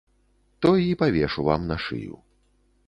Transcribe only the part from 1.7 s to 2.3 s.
на шыю.